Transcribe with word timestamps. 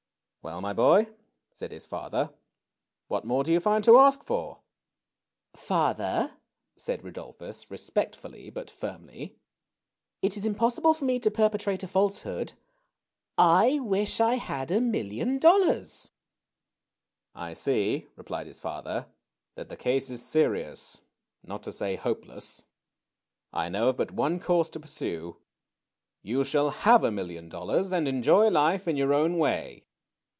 Well, 0.43 0.59
my 0.59 0.73
boy," 0.73 1.05
said 1.53 1.71
his 1.71 1.85
father, 1.85 2.33
^^what 3.11 3.23
more 3.25 3.43
do 3.43 3.53
you 3.53 3.59
find 3.59 3.83
to 3.83 3.99
ask 3.99 4.23
for?" 4.23 4.61
Father," 5.55 6.33
said 6.75 7.03
Rudolphus, 7.03 7.69
respectfully 7.69 8.49
but 8.49 8.67
firmly, 8.71 9.35
it 10.23 10.35
is 10.37 10.43
impossible 10.43 10.95
for 10.95 11.05
me 11.05 11.19
to 11.19 11.29
perpetrate 11.29 11.83
a 11.83 11.87
falsehood. 11.87 12.53
I 13.37 13.81
wish 13.81 14.19
I 14.19 14.33
had 14.37 14.71
a 14.71 14.81
million 14.81 15.37
dollars!" 15.37 16.09
232 17.35 17.35
THE 17.35 17.61
CHILDREN'S 17.61 17.61
WONDER 17.67 18.01
BOOK. 18.01 18.09
I 18.09 18.09
see/' 18.09 18.15
replied 18.15 18.47
his 18.47 18.59
father^ 18.59 19.09
that 19.53 19.69
the 19.69 19.77
case 19.77 20.09
is 20.09 20.25
serious— 20.25 21.01
not 21.43 21.61
to 21.61 21.71
say 21.71 21.95
hopeless! 21.95 22.63
I 23.53 23.69
know 23.69 23.89
of 23.89 23.97
but 23.97 24.09
one 24.09 24.39
course 24.39 24.69
to 24.69 24.79
pursue. 24.79 25.37
You 26.23 26.43
shall 26.43 26.71
have 26.71 27.03
a 27.03 27.11
million 27.11 27.47
dollars^ 27.47 27.95
and 27.95 28.07
enjoy 28.07 28.47
life 28.47 28.87
in 28.87 28.97
your 28.97 29.13
own 29.13 29.37
way. 29.37 29.85